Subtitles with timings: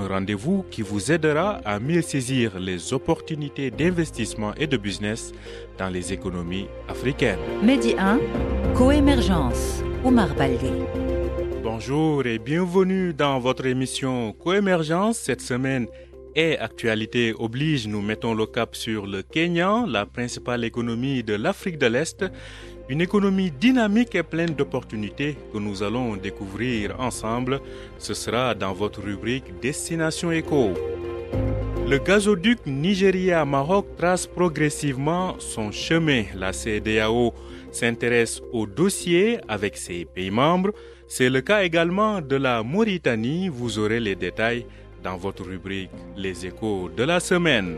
[0.00, 5.32] un rendez-vous qui vous aidera à mieux saisir les opportunités d'investissement et de business
[5.78, 7.38] dans les économies africaines.
[7.62, 8.18] Medi 1,
[8.74, 10.70] Coémergence, Omar Baldé.
[11.62, 15.86] Bonjour et bienvenue dans votre émission Coémergence cette semaine.
[16.36, 21.76] Et actualité oblige, nous mettons le cap sur le Kenya, la principale économie de l'Afrique
[21.76, 22.24] de l'Est,
[22.90, 27.60] une économie dynamique et pleine d'opportunités que nous allons découvrir ensemble.
[27.98, 30.74] Ce sera dans votre rubrique Destination Éco.
[31.88, 36.24] Le gazoduc Nigeria-Maroc trace progressivement son chemin.
[36.34, 37.32] La CDAO
[37.70, 40.72] s'intéresse au dossier avec ses pays membres.
[41.06, 43.48] C'est le cas également de la Mauritanie.
[43.48, 44.66] Vous aurez les détails
[45.04, 47.76] dans votre rubrique Les échos de la semaine.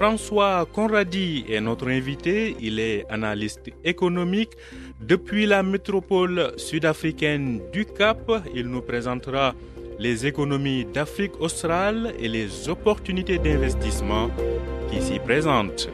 [0.00, 2.56] François Conradi est notre invité.
[2.58, 4.52] Il est analyste économique
[4.98, 8.32] depuis la métropole sud-africaine du Cap.
[8.54, 9.54] Il nous présentera
[9.98, 14.30] les économies d'Afrique australe et les opportunités d'investissement
[14.90, 15.90] qui s'y présentent.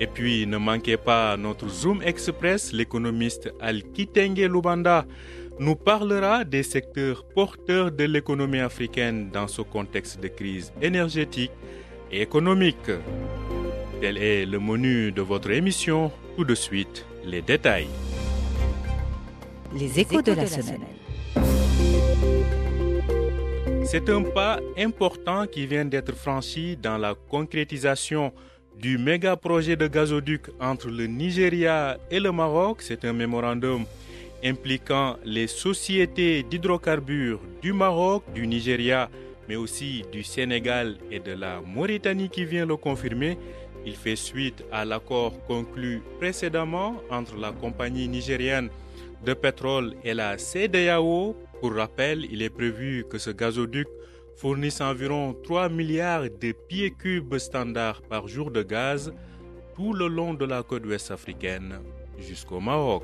[0.00, 5.06] Et puis, ne manquez pas notre Zoom Express, l'économiste Al-Kitenge Lubanda
[5.60, 11.52] nous parlera des secteurs porteurs de l'économie africaine dans ce contexte de crise énergétique
[12.10, 12.90] et économique.
[14.00, 16.10] Tel est le menu de votre émission.
[16.36, 17.88] Tout de suite, les détails.
[19.74, 20.82] Les échos de la semaine.
[23.84, 28.32] C'est un pas important qui vient d'être franchi dans la concrétisation
[28.78, 32.78] du méga projet de gazoduc entre le Nigeria et le Maroc.
[32.82, 33.84] C'est un mémorandum
[34.44, 39.08] impliquant les sociétés d'hydrocarbures du Maroc, du Nigeria,
[39.48, 43.38] mais aussi du Sénégal et de la Mauritanie qui vient le confirmer.
[43.84, 48.68] Il fait suite à l'accord conclu précédemment entre la compagnie nigérienne
[49.24, 51.36] de pétrole et la CDAO.
[51.60, 53.88] Pour rappel, il est prévu que ce gazoduc
[54.36, 59.12] fournisse environ 3 milliards de pieds cubes standards par jour de gaz
[59.74, 61.80] tout le long de la côte ouest africaine
[62.18, 63.02] jusqu'au Maroc.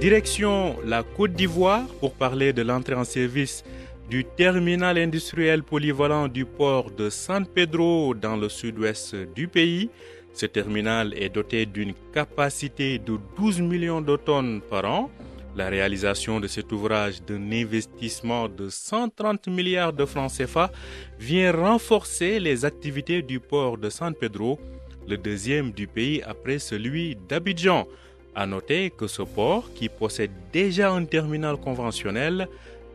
[0.00, 3.64] Direction la Côte d'Ivoire pour parler de l'entrée en service
[4.12, 9.88] du terminal industriel polyvalent du port de San Pedro dans le sud-ouest du pays.
[10.34, 15.10] Ce terminal est doté d'une capacité de 12 millions de tonnes par an.
[15.56, 20.70] La réalisation de cet ouvrage d'un investissement de 130 milliards de francs CFA
[21.18, 24.60] vient renforcer les activités du port de San Pedro,
[25.08, 27.86] le deuxième du pays après celui d'Abidjan.
[28.34, 32.46] À noter que ce port, qui possède déjà un terminal conventionnel,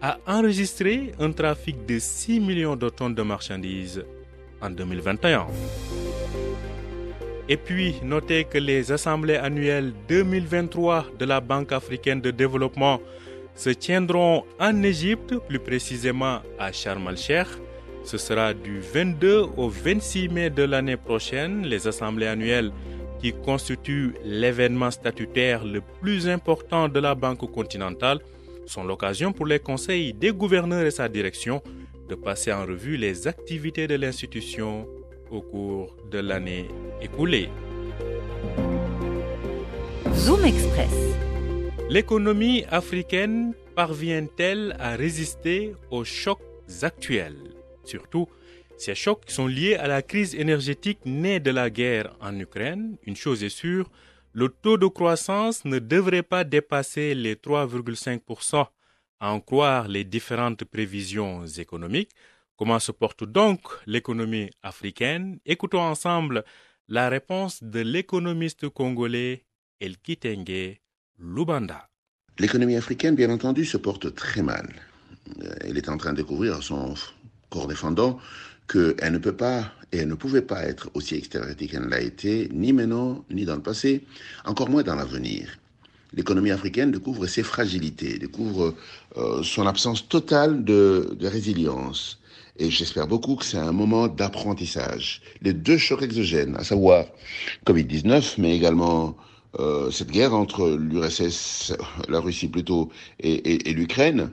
[0.01, 4.05] a enregistré un trafic de 6 millions de tonnes de marchandises
[4.61, 5.47] en 2021.
[7.49, 12.99] Et puis, notez que les assemblées annuelles 2023 de la Banque africaine de développement
[13.55, 17.47] se tiendront en Égypte, plus précisément à Sharm el-Sheikh.
[18.03, 21.65] Ce sera du 22 au 26 mai de l'année prochaine.
[21.65, 22.71] Les assemblées annuelles
[23.19, 28.19] qui constituent l'événement statutaire le plus important de la Banque continentale,
[28.67, 31.61] sont l'occasion pour les conseils des gouverneurs et sa direction
[32.07, 34.87] de passer en revue les activités de l'institution
[35.31, 36.67] au cours de l'année
[37.01, 37.49] écoulée.
[40.13, 40.93] Zoom Express.
[41.89, 46.41] L'économie africaine parvient-elle à résister aux chocs
[46.81, 47.55] actuels?
[47.83, 48.27] Surtout,
[48.77, 52.97] ces chocs sont liés à la crise énergétique née de la guerre en Ukraine.
[53.05, 53.89] Une chose est sûre,
[54.37, 58.67] le taux de croissance ne devrait pas dépasser les 3,5%,
[59.19, 62.11] à en croire les différentes prévisions économiques.
[62.55, 65.39] Comment se porte donc l'économie africaine?
[65.43, 66.43] Écoutons ensemble
[66.87, 69.47] la réponse de l'économiste congolais
[69.79, 70.81] El Kitenge
[71.17, 71.89] Lubanda.
[72.37, 74.69] L'économie africaine, bien entendu, se porte très mal.
[75.61, 76.93] Elle est en train de découvrir son
[77.49, 78.19] corps défendant
[78.67, 82.49] qu'elle ne peut pas et elle ne pouvait pas être aussi extravertie qu'elle l'a été,
[82.51, 84.03] ni maintenant, ni dans le passé,
[84.45, 85.57] encore moins dans l'avenir.
[86.13, 88.75] L'économie africaine découvre ses fragilités, découvre
[89.17, 92.19] euh, son absence totale de, de résilience.
[92.59, 95.21] Et j'espère beaucoup que c'est un moment d'apprentissage.
[95.41, 97.05] Les deux chocs exogènes, à savoir
[97.65, 99.15] Covid-19, mais également
[99.59, 101.73] euh, cette guerre entre l'URSS,
[102.09, 104.31] la Russie plutôt, et, et, et l'Ukraine,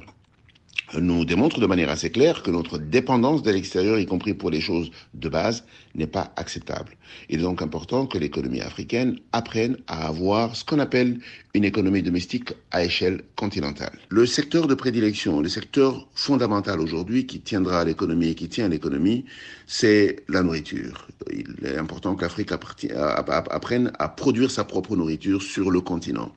[1.01, 4.61] nous démontre de manière assez claire que notre dépendance de l'extérieur, y compris pour les
[4.61, 5.65] choses de base,
[5.95, 6.93] n'est pas acceptable.
[7.29, 11.19] Il est donc important que l'économie africaine apprenne à avoir ce qu'on appelle
[11.55, 13.99] une économie domestique à échelle continentale.
[14.09, 18.67] Le secteur de prédilection, le secteur fondamental aujourd'hui qui tiendra à l'économie et qui tient
[18.67, 19.25] à l'économie,
[19.67, 21.09] c'est la nourriture.
[21.33, 26.33] Il est important que l'Afrique apprenne à produire sa propre nourriture sur le continent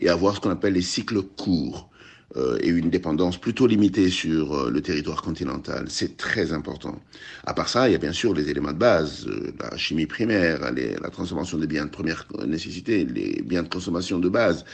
[0.00, 1.88] et avoir ce qu'on appelle les cycles courts
[2.36, 5.86] euh, et une dépendance plutôt limitée sur euh, le territoire continental.
[5.88, 7.00] C'est très important.
[7.46, 10.04] À part ça, il y a bien sûr les éléments de base, euh, la chimie
[10.04, 14.66] primaire, la transformation des biens de première nécessité, les biens de consommation de base,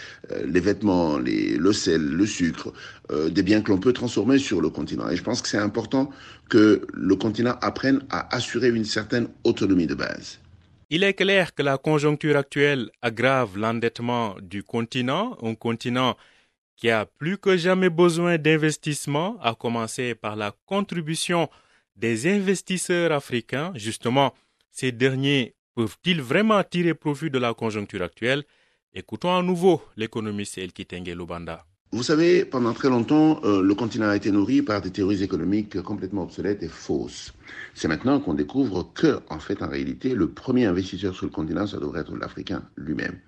[0.45, 2.73] les vêtements, le sel, le sucre,
[3.31, 5.09] des biens que l'on peut transformer sur le continent.
[5.09, 6.11] Et je pense que c'est important
[6.49, 10.41] que le continent apprenne à assurer une certaine autonomie de base.
[10.91, 16.17] Il est clair que la conjoncture actuelle aggrave l'endettement du continent, un continent
[16.77, 21.49] qui a plus que jamais besoin d'investissements, à commencer par la contribution
[21.97, 23.73] des investisseurs africains.
[23.75, 24.35] Justement,
[24.71, 28.45] ces derniers peuvent-ils vraiment tirer profit de la conjoncture actuelle?
[28.93, 31.65] Écoutons à nouveau l'économiste Elkitenge Lubanda.
[31.95, 35.81] Vous savez, pendant très longtemps, euh, le continent a été nourri par des théories économiques
[35.83, 37.33] complètement obsolètes et fausses.
[37.75, 41.69] C'est maintenant qu'on découvre que, en fait, en réalité, le premier investisseur sur le continent,
[41.69, 43.21] ça devrait être l'Africain lui-même.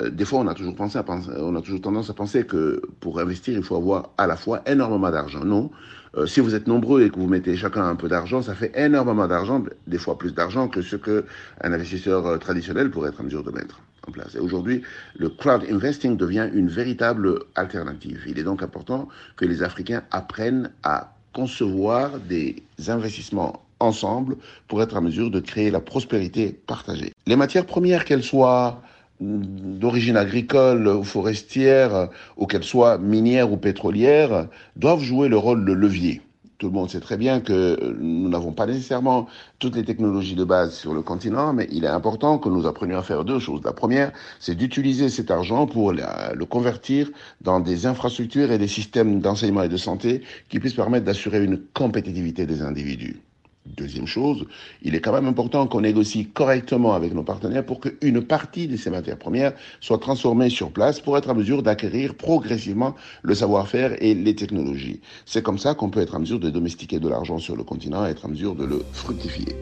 [0.00, 2.44] Euh, des fois, on a toujours pensé à penser, on a toujours tendance à penser
[2.44, 5.44] que pour investir, il faut avoir à la fois énormément d'argent.
[5.44, 5.70] Non.
[6.16, 8.72] Euh, si vous êtes nombreux et que vous mettez chacun un peu d'argent, ça fait
[8.76, 11.24] énormément d'argent, des fois plus d'argent que ce que
[11.60, 14.34] un investisseur euh, traditionnel pourrait être en mesure de mettre en place.
[14.34, 14.82] Et aujourd'hui,
[15.16, 18.22] le crowd investing devient une véritable alternative.
[18.26, 24.36] Il est donc important que les Africains apprennent à concevoir des investissements ensemble
[24.68, 27.12] pour être en mesure de créer la prospérité partagée.
[27.26, 28.82] Les matières premières, qu'elles soient
[29.24, 35.72] d'origine agricole ou forestière, ou qu'elles soient minières ou pétrolières, doivent jouer le rôle de
[35.72, 36.20] levier.
[36.58, 39.26] Tout le monde sait très bien que nous n'avons pas nécessairement
[39.58, 42.96] toutes les technologies de base sur le continent, mais il est important que nous apprenions
[42.96, 43.60] à faire deux choses.
[43.64, 47.10] La première, c'est d'utiliser cet argent pour le convertir
[47.40, 51.60] dans des infrastructures et des systèmes d'enseignement et de santé qui puissent permettre d'assurer une
[51.74, 53.20] compétitivité des individus.
[53.66, 54.44] Deuxième chose,
[54.82, 58.76] il est quand même important qu'on négocie correctement avec nos partenaires pour qu'une partie de
[58.76, 63.96] ces matières premières soit transformée sur place pour être en mesure d'acquérir progressivement le savoir-faire
[64.02, 65.00] et les technologies.
[65.24, 68.06] C'est comme ça qu'on peut être en mesure de domestiquer de l'argent sur le continent
[68.06, 69.56] et être en mesure de le fructifier.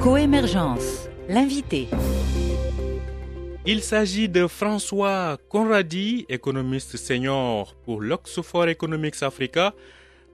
[0.00, 1.88] Coémergence, l'invité.
[3.66, 9.72] Il s'agit de François Conradi, économiste senior pour l'Oxford Economics Africa.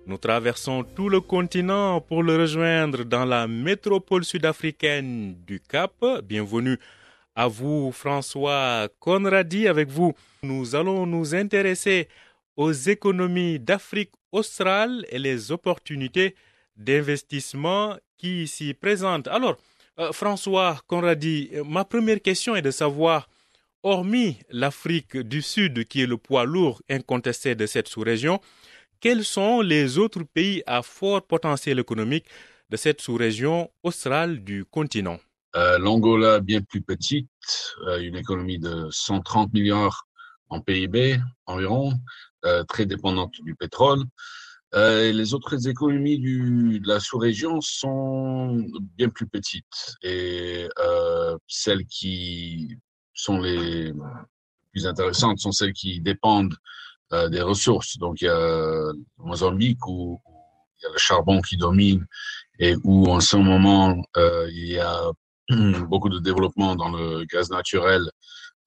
[0.04, 5.92] Nous traversons tout le continent pour le rejoindre dans la métropole sud-africaine du Cap.
[6.24, 6.76] Bienvenue
[7.36, 9.68] à vous, François Conradi.
[9.68, 10.12] Avec vous,
[10.42, 12.08] nous allons nous intéresser
[12.56, 16.34] aux économies d'Afrique australe et les opportunités
[16.74, 19.28] d'investissement qui s'y présentent.
[19.28, 19.56] Alors,
[20.00, 23.28] euh, François Conradi, euh, ma première question est de savoir,
[23.82, 28.40] hormis l'Afrique du Sud, qui est le poids lourd incontesté de cette sous-région,
[29.00, 32.26] quels sont les autres pays à fort potentiel économique
[32.68, 35.18] de cette sous-région australe du continent?
[35.56, 37.28] Euh, L'Angola, bien plus petite,
[37.98, 40.06] une économie de 130 milliards
[40.48, 41.92] en PIB environ,
[42.68, 44.04] très dépendante du pétrole.
[44.74, 48.64] Euh, les autres économies du, de la sous-région sont
[48.96, 52.76] bien plus petites et euh, celles qui
[53.12, 53.92] sont les
[54.72, 56.54] plus intéressantes sont celles qui dépendent
[57.12, 57.98] euh, des ressources.
[57.98, 60.20] Donc il y a Mozambique où,
[60.78, 62.06] il y a le charbon qui domine
[62.58, 65.10] et où en ce moment euh, il y a
[65.88, 68.02] beaucoup de développement dans le gaz naturel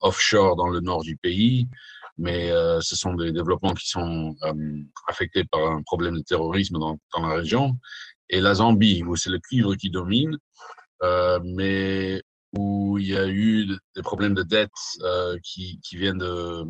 [0.00, 1.66] offshore dans le nord du pays
[2.18, 6.78] mais euh, ce sont des développements qui sont euh, affectés par un problème de terrorisme
[6.78, 7.76] dans, la région.
[8.30, 10.38] Et la Zambie, où c'est le cuivre qui domine,
[11.02, 12.22] euh, mais
[12.56, 13.66] où il y a eu
[13.96, 14.70] des problèmes de dette
[15.42, 16.64] qui, viennent de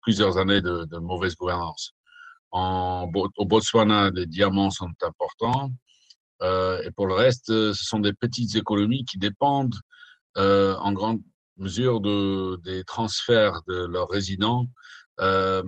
[0.00, 1.92] plusieurs années de, mauvaise gouvernance.
[2.52, 3.06] Au
[3.44, 5.70] Botswana, les diamants sont importants.
[6.42, 9.76] Et pour le reste, ce sont des petites économies qui dépendent
[10.36, 11.20] en grande
[11.56, 14.66] mesure de, des transferts de leurs résidents
[15.20, 15.62] euh,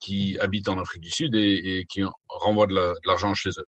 [0.00, 3.66] qui habitent en Afrique du Sud et, et qui renvoient de l'argent chez eux.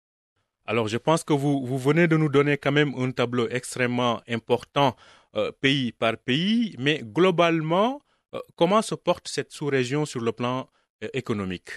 [0.66, 4.20] Alors, je pense que vous, vous venez de nous donner quand même un tableau extrêmement
[4.28, 4.94] important
[5.34, 8.00] euh, pays par pays, mais globalement,
[8.34, 10.68] euh, comment se porte cette sous-région sur le plan
[11.14, 11.70] économique?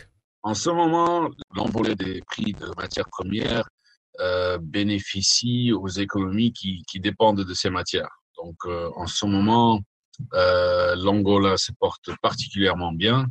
[0.44, 3.70] En ce moment, l'envolée des prix de matières premières
[4.62, 8.23] bénéficie aux économies qui, qui dépendent de ces matières.
[8.44, 9.82] Donc, euh, en ce moment,
[10.36, 13.26] Euh, L'Angola se porte particulièrement bien.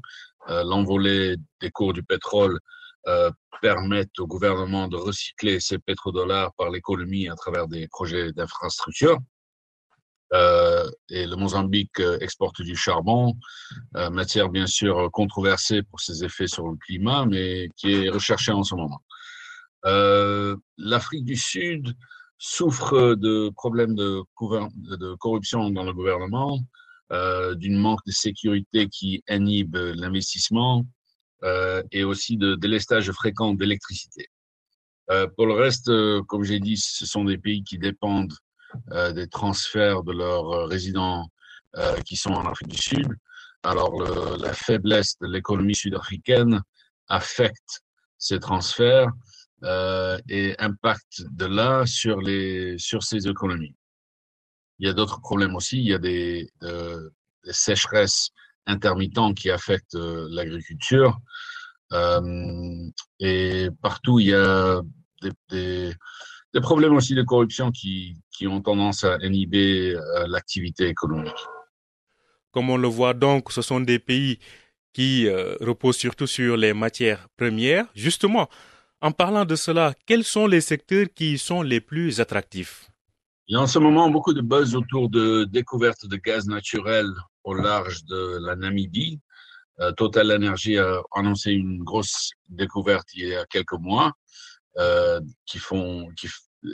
[0.49, 2.59] Euh, L'envolée des cours du pétrole
[3.61, 9.19] permettent au gouvernement de recycler ses pétrodollars par l'économie à travers des projets d'infrastructure.
[11.16, 13.35] Et le Mozambique exporte du charbon,
[14.21, 18.64] matière bien sûr controversée pour ses effets sur le climat, mais qui est recherchée en
[18.64, 19.02] ce moment.
[20.90, 21.85] L'Afrique du Sud
[22.45, 24.25] souffre de problèmes de,
[25.15, 26.59] corruption dans le gouvernement,
[27.13, 30.85] euh, d'une manque de sécurité qui inhibe l'investissement
[31.45, 34.27] euh, et aussi de délestage fréquent d'électricité.
[35.11, 35.89] Euh, pour le reste,
[36.27, 38.35] comme j'ai dit, ce sont des pays qui dépendent
[39.15, 41.29] des transferts de leurs résidents
[42.07, 43.09] qui sont en Afrique du Sud.
[43.63, 44.03] Alors,
[44.39, 46.63] la faiblesse de l'économie sud-africaine
[47.09, 47.83] affecte
[48.17, 49.11] ces transferts
[49.64, 53.75] euh, et impacte de là sur, les, sur ces économies.
[54.78, 55.78] Il y a d'autres problèmes aussi.
[55.78, 57.12] Il y a des, de,
[57.45, 58.31] des sécheresses
[58.66, 61.19] intermittentes qui affectent l'agriculture.
[61.92, 62.90] Euh,
[63.21, 64.81] et partout, il y a
[65.50, 65.92] des,
[66.52, 71.33] des, problèmes aussi de corruption qui, qui ont tendance à inhiber euh, l'activité économique.
[72.50, 74.38] Comme on le voit donc, ce sont des pays
[74.92, 77.87] qui euh, reposent surtout sur les matières premières.
[77.95, 78.49] Justement,
[79.02, 82.88] en parlant de cela, quels sont les secteurs qui sont les plus attractifs?
[83.49, 87.06] Il y a en ce moment beaucoup de buzz autour de découvertes de gaz naturel
[87.42, 89.21] au large de la Namibie.
[89.80, 94.12] Euh, Total Energy a annoncé une grosse découverte il y a quelques mois
[94.78, 96.28] euh, qui font, qui,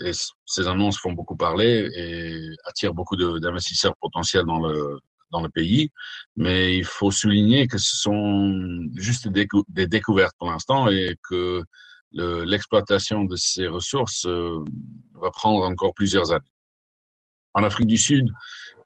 [0.05, 0.13] et
[0.45, 5.91] ces annonces font beaucoup parler et attirent beaucoup d'investisseurs potentiels dans le, dans le pays.
[6.37, 11.63] Mais il faut souligner que ce sont juste des, des découvertes pour l'instant et que
[12.13, 14.65] l'exploitation de ces ressources euh,
[15.15, 16.53] va prendre encore plusieurs années.
[17.55, 18.31] En Afrique du Sud,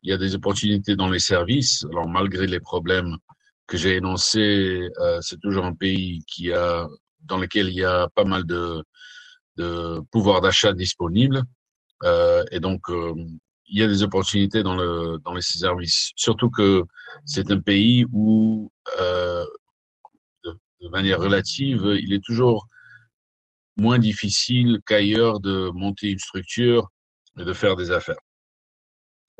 [0.02, 1.84] il y a des opportunités dans les services.
[1.90, 3.16] Alors malgré les problèmes
[3.66, 6.88] que j'ai énoncés, euh, c'est toujours un pays qui a
[7.20, 8.82] dans lequel il y a pas mal de
[9.58, 11.42] de pouvoir d'achat disponible.
[12.04, 16.10] Euh, et donc, il y a des opportunités dans, le, dans les services.
[16.16, 16.84] Surtout que
[17.26, 22.66] c'est un pays où, de, manière relative, il est toujours
[23.76, 26.90] moins difficile qu'ailleurs de monter une structure
[27.38, 28.20] et de faire des affaires.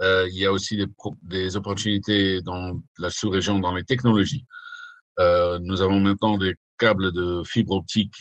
[0.01, 0.87] Euh, il y a aussi des,
[1.23, 4.45] des opportunités dans la sous-région dans les technologies.
[5.19, 8.15] Euh, nous avons maintenant des câbles de fibre optique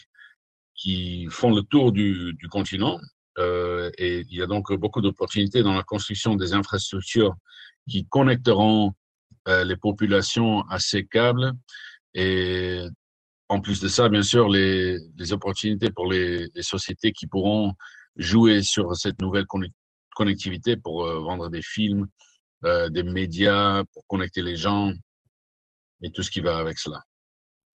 [0.76, 3.00] qui font le tour du, du continent.
[3.38, 7.34] Euh, et il y a donc beaucoup d'opportunités dans la construction des infrastructures
[7.90, 8.94] qui connecteront
[9.48, 11.54] euh, les populations à ces câbles.
[12.14, 12.86] Et
[13.52, 14.98] en plus de ça, bien sûr, les,
[15.34, 17.74] opportunités pour les, les, sociétés qui pourront
[18.16, 19.46] jouer sur cette nouvelle
[20.16, 22.08] connectivité pour euh, vendre des films,
[22.64, 24.94] euh, des médias, pour connecter les gens
[26.02, 27.02] et tout ce qui va avec cela.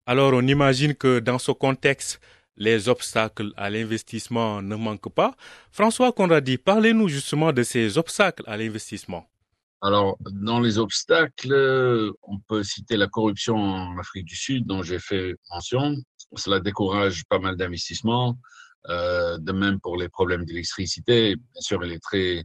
[0.06, 2.22] Alors, on imagine que dans ce contexte,
[2.56, 5.36] les obstacles à l'investissement ne manquent pas.
[5.72, 9.28] François Conradi, parlez-nous justement de ces obstacles à l'investissement.
[9.86, 15.00] Alors, dans les obstacles, on peut citer la corruption en Afrique du Sud, dont j'ai
[15.00, 15.96] fait mention.
[16.36, 18.38] Cela décourage pas mal d'investissements.
[18.90, 21.36] Euh, de même pour les problèmes d'électricité.
[21.36, 22.44] Bien sûr, il est très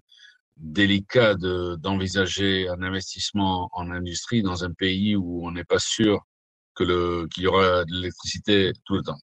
[0.57, 6.21] délicat d'envisager de, un investissement en industrie dans un pays où on n'est pas sûr
[6.77, 6.87] qu'il
[7.31, 9.19] qu y aura de l'électricité tout le temps.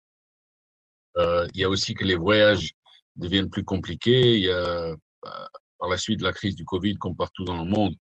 [1.18, 2.74] Euh, il y a aussi que les voyages
[3.16, 4.36] deviennent plus compliqués.
[4.36, 7.64] Il y a, bah, par la suite de la crise du Covid, comme partout dans
[7.64, 7.96] le monde,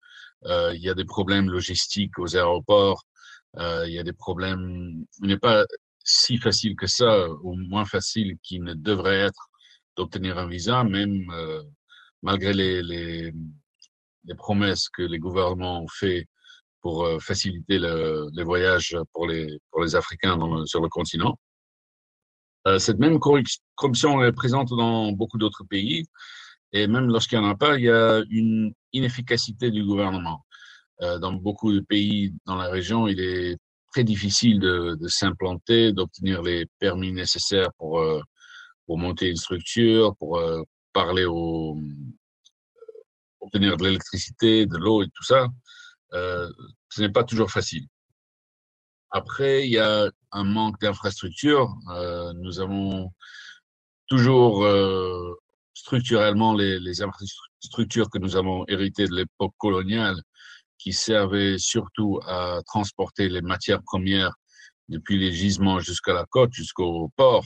[0.45, 3.03] euh, il y a des problèmes logistiques aux aéroports.
[3.57, 5.05] Euh, il y a des problèmes.
[5.21, 5.65] Il n'est pas
[6.03, 9.49] si facile que ça, ou moins facile qu'il ne devrait être
[9.95, 11.63] d'obtenir un visa, même euh,
[12.21, 13.31] malgré les, les,
[14.25, 16.27] les, promesses que les gouvernements ont fait
[16.81, 20.89] pour euh, faciliter le, les voyages pour les, pour les Africains dans le, sur le
[20.89, 21.37] continent.
[22.67, 26.05] Euh, cette même corruption est présente dans beaucoup d'autres pays.
[26.73, 30.45] Et même lorsqu'il n'y en a pas, il y a une inefficacité du gouvernement.
[31.01, 33.57] Euh, dans beaucoup de pays dans la région, il est
[33.91, 38.21] très difficile de, de s'implanter, d'obtenir les permis nécessaires pour, euh,
[38.87, 40.63] pour monter une structure, pour euh,
[40.93, 41.77] parler au,
[43.43, 45.47] obtenir de l'électricité, de l'eau et tout ça.
[46.13, 46.49] Euh,
[46.89, 47.87] ce n'est pas toujours facile.
[49.11, 51.75] Après, il y a un manque d'infrastructures.
[51.91, 53.11] Euh, nous avons
[54.07, 55.35] toujours euh,
[55.83, 60.15] structurellement les, infrastructures que nous avons héritées de l'époque coloniale
[60.77, 64.33] qui servaient surtout à transporter les matières premières
[64.87, 67.43] depuis les gisements jusqu'à la côte, jusqu'au port.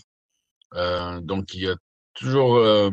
[0.75, 1.75] Euh, donc, il y a
[2.13, 2.91] toujours euh,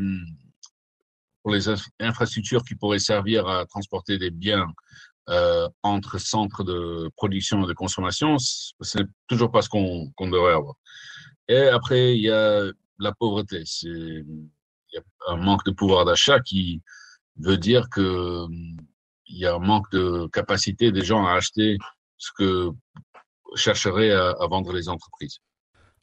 [1.43, 1.69] pour les
[2.01, 4.73] infrastructures qui pourraient servir à transporter des biens
[5.29, 10.55] euh, entre centres de production et de consommation, ce n'est toujours pas ce qu'on devrait
[10.55, 10.77] avoir.
[11.49, 12.65] Et après, il y a
[12.99, 13.65] la pauvreté.
[14.95, 16.83] Y a un manque de pouvoir d'achat qui
[17.37, 18.47] veut dire que
[19.27, 21.79] il y a un manque de capacité des gens à acheter
[22.19, 22.71] ce que
[23.57, 25.39] chercheraient à, vendre les entreprises.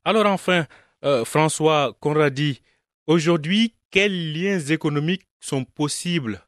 [0.06, 0.66] Alors enfin,
[1.04, 2.62] euh, François Conradi,
[3.08, 6.42] aujourd'hui, quels liens économiques sont possibles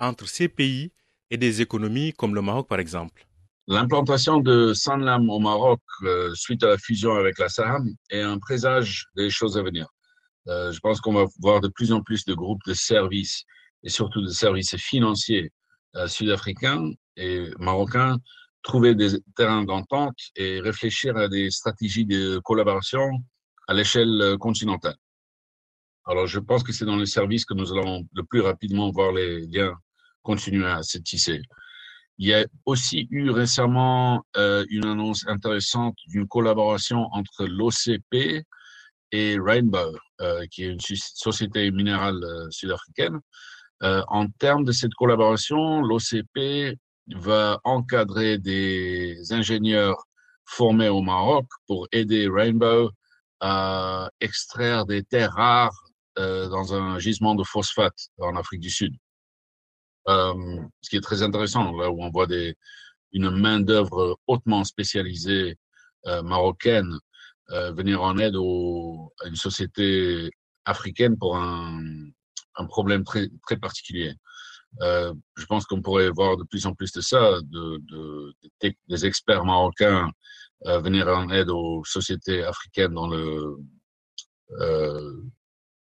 [0.00, 0.92] entre ces pays
[1.30, 3.26] et des économies comme le Maroc, par exemple?
[3.68, 8.38] L'implantation de Sanlam au Maroc euh, suite à la fusion avec la Saham est un
[8.38, 9.88] présage des choses à venir.
[10.48, 13.44] Euh, je pense qu'on va voir de plus en plus de groupes de services
[13.82, 15.52] et surtout de services financiers
[15.96, 18.18] euh, sud-africains et marocains
[18.62, 23.22] trouver des terrains d'entente et réfléchir à des stratégies de collaboration
[23.68, 24.96] à l'échelle continentale.
[26.04, 29.12] Alors, je pense que c'est dans les services que nous allons le plus rapidement voir
[29.12, 29.74] les liens
[30.22, 31.42] continuer à se tisser.
[32.18, 38.44] Il y a aussi eu récemment euh, une annonce intéressante d'une collaboration entre l'OCP
[39.12, 39.98] et Rainbow, euh,
[40.50, 43.20] qui est une société minérale euh, sud-africaine.
[43.82, 46.78] Euh, en termes de cette collaboration, l'OCP
[47.14, 50.04] va encadrer des ingénieurs
[50.46, 52.90] formés au Maroc pour aider Rainbow
[53.40, 55.84] à extraire des terres rares
[56.18, 58.94] euh, dans un gisement de phosphate en Afrique du Sud.
[60.08, 62.28] Euh, ce qui est très intéressant, là où on voit
[63.12, 65.58] une main-d'œuvre hautement spécialisée
[66.06, 66.98] euh, marocaine euh,
[67.48, 70.30] venir en aide au, à une société
[70.64, 71.80] africaine pour un,
[72.56, 74.14] un problème très, très particulier.
[74.82, 78.74] Euh, je pense qu'on pourrait voir de plus en plus de ça, de, de, de
[78.88, 80.10] des experts marocains
[80.66, 83.56] euh, venir en aide aux sociétés africaines dans le
[84.60, 85.22] euh,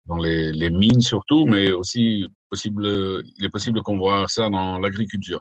[0.06, 2.86] dans les, les, mines surtout, mais aussi possible,
[3.36, 5.40] il est possible qu'on voit ça dans l'agriculture.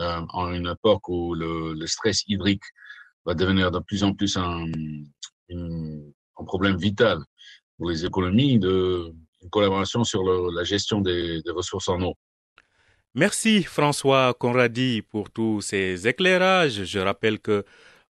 [0.00, 2.64] Euh, en une époque où le, le, stress hydrique
[3.26, 4.64] va devenir de plus en plus un,
[5.48, 7.18] une, un problème vital
[7.76, 12.14] pour les économies, de une collaboration sur le, la gestion des, des, ressources en eau.
[13.14, 16.84] Merci François Conradi pour tous ces éclairages.
[16.84, 17.64] Je rappelle que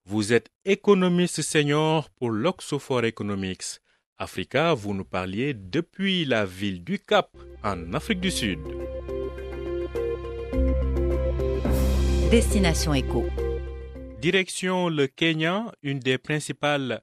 [0.05, 3.81] vous êtes économiste senior pour l'Oxford Economics.
[4.18, 8.61] Africa, vous nous parliez depuis la ville du Cap en Afrique du Sud.
[12.31, 13.27] Destination Éco.
[14.21, 17.03] Direction le Kenya, une des principales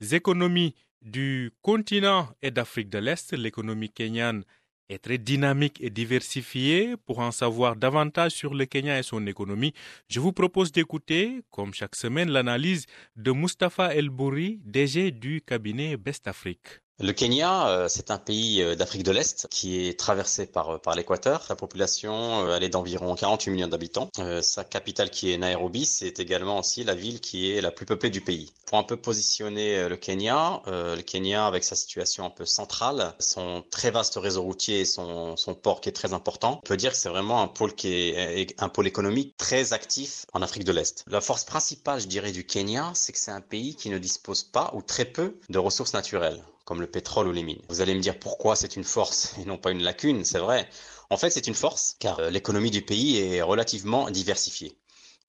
[0.00, 3.32] économies du continent et d'Afrique de l'Est.
[3.32, 4.44] L'économie kenyane
[4.88, 6.96] est très dynamique et diversifiée.
[7.06, 9.72] Pour en savoir davantage sur le Kenya et son économie,
[10.08, 12.86] je vous propose d'écouter, comme chaque semaine, l'analyse
[13.16, 16.80] de Mustapha El Bouri, DG du cabinet Best Afrique.
[17.02, 20.94] Le Kenya, euh, c'est un pays euh, d'Afrique de l'Est qui est traversé par, euh,
[20.94, 21.42] l'équateur.
[21.42, 24.10] Sa population, elle est d'environ 48 millions d'habitants.
[24.42, 28.10] Sa capitale qui est Nairobi, c'est également aussi la ville qui est la plus peuplée
[28.10, 28.52] du pays.
[28.66, 33.64] Pour un peu positionner le Kenya, le Kenya avec sa situation un peu centrale, son
[33.70, 36.96] très vaste réseau routier, son, son port qui est très important, on peut dire que
[36.96, 41.04] c'est vraiment un pôle qui est un pôle économique très actif en Afrique de l'Est.
[41.06, 44.42] La force principale, je dirais, du Kenya, c'est que c'est un pays qui ne dispose
[44.42, 47.60] pas ou très peu de ressources naturelles comme le pétrole ou les mines.
[47.68, 50.70] Vous allez me dire pourquoi c'est une force et non pas une lacune, c'est vrai.
[51.10, 54.78] En fait, c'est une force car euh, l'économie du pays est relativement diversifiée.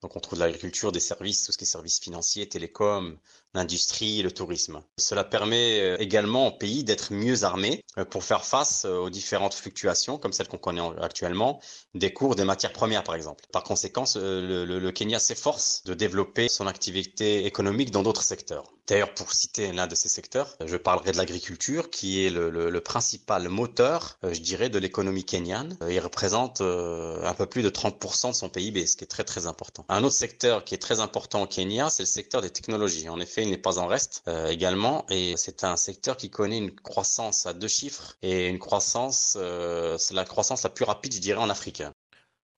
[0.03, 3.17] Donc on trouve de l'agriculture, des services, tout ce qui est services financiers, télécoms,
[3.53, 4.81] l'industrie, le tourisme.
[4.97, 9.53] Cela permet euh, également au pays d'être mieux armé euh, pour faire face aux différentes
[9.53, 11.59] fluctuations comme celles qu'on connaît actuellement,
[11.93, 13.43] des cours des matières premières par exemple.
[13.51, 18.71] Par conséquent, le, Kenya s'efforce de développer son activité économique dans d'autres secteurs.
[18.91, 22.81] D'ailleurs, pour citer l'un de ces secteurs, je parlerai de l'agriculture, qui est le, le,
[22.81, 25.77] principal moteur, euh, je dirais, de l'économie kenyane.
[25.81, 29.07] Euh, il représente euh, un peu plus de 30% de son PIB, ce qui est
[29.07, 29.85] très très important.
[29.87, 33.07] Un autre secteur qui est très important au Kenya, c'est le secteur des technologies.
[33.07, 36.71] En effet, n'est pas en reste euh, également, et c'est un secteur qui connaît une
[36.71, 41.19] croissance à deux chiffres et une croissance, euh, c'est la croissance la plus rapide, je
[41.19, 41.83] dirais, en Afrique.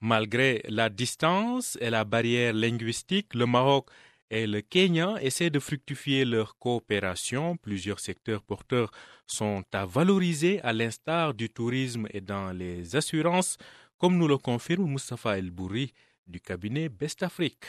[0.01, 3.87] Malgré la distance et la barrière linguistique, le Maroc
[4.29, 7.55] et le Kenya essaient de fructifier leur coopération.
[7.55, 8.91] Plusieurs secteurs porteurs
[9.27, 13.57] sont à valoriser, à l'instar du tourisme et dans les assurances,
[13.97, 15.93] comme nous le confirme Mustafa El Bouri
[16.27, 17.65] du cabinet Best Afrique.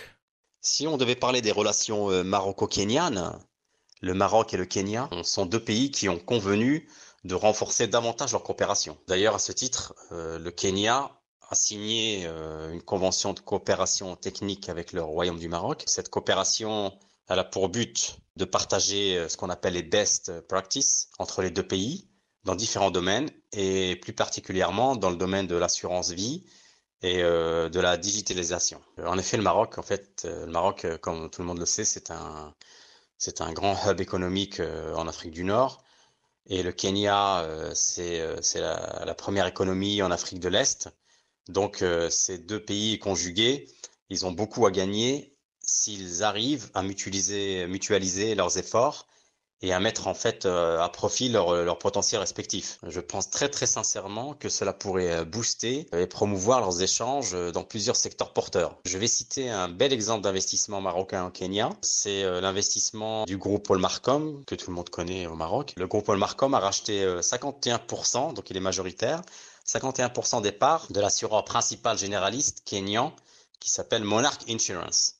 [0.66, 3.38] Si on devait parler des relations euh, maroco-kenyanes,
[4.00, 6.88] le Maroc et le Kenya sont deux pays qui ont convenu
[7.24, 8.96] de renforcer davantage leur coopération.
[9.06, 11.10] D'ailleurs, à ce titre, euh, le Kenya
[11.50, 15.82] a signé euh, une convention de coopération technique avec le Royaume du Maroc.
[15.86, 16.98] Cette coopération
[17.28, 21.66] elle a pour but de partager ce qu'on appelle les best practices entre les deux
[21.66, 22.08] pays
[22.44, 26.44] dans différents domaines et plus particulièrement dans le domaine de l'assurance vie
[27.04, 28.80] et de la digitalisation.
[29.04, 32.10] En effet, le Maroc, en fait, le Maroc, comme tout le monde le sait, c'est
[32.10, 32.54] un,
[33.18, 34.60] c'est un grand hub économique
[34.96, 35.84] en Afrique du Nord.
[36.46, 38.20] Et le Kenya, c'est
[38.54, 40.88] la, la, première économie en Afrique de l'Est.
[41.48, 43.68] Donc, ces deux pays conjugués,
[44.08, 49.06] ils ont beaucoup à gagner s'ils arrivent à mutualiser, mutualiser leurs efforts
[49.62, 52.78] et à mettre en fait euh, à profit leur, euh, leur potentiel respectif.
[52.86, 57.64] Je pense très très sincèrement que cela pourrait euh, booster et promouvoir leurs échanges dans
[57.64, 58.76] plusieurs secteurs porteurs.
[58.84, 61.70] Je vais citer un bel exemple d'investissement marocain en Kenya.
[61.82, 65.72] C'est l'investissement du groupe Paul Marcom, que tout le monde connaît au Maroc.
[65.76, 69.22] Le groupe Paul Marcom a racheté 51%, donc il est majoritaire,
[69.66, 73.14] 51% des parts de l'assureur principal généraliste kenyan
[73.60, 75.16] qui s'appelle Monarch Insurance.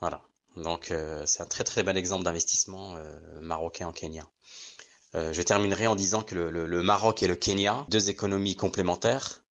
[0.00, 0.22] Voilà.
[0.56, 4.26] Donc euh, c'est un très très bel exemple d'investissement euh, marocain en Kenya.
[5.14, 9.42] Euh, je terminerai en disant que le, Maroc et le Kenya, deux économies complémentaires,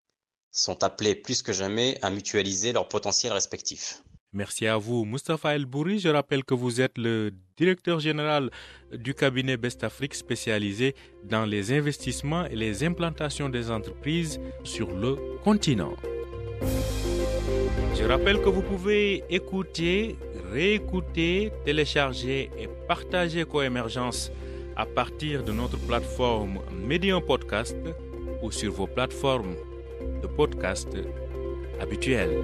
[0.53, 4.03] sont appelés plus que jamais à mutualiser leurs potentiels respectifs.
[4.33, 6.01] Merci à vous, Mustafa El Bouri.
[6.01, 8.51] Je rappelle que vous êtes le directeur général
[8.93, 15.17] du cabinet Best Afrique spécialisé dans les investissements et les implantations des entreprises sur le
[15.43, 15.95] continent.
[17.95, 20.17] Je rappelle que vous pouvez écouter,
[20.53, 24.31] réécouter, télécharger et partager Coémergence
[24.77, 27.77] à partir de notre plateforme Medium Podcast
[28.43, 29.57] ou sur vos plateformes
[30.23, 30.89] de podcast
[31.81, 32.39] habituelles.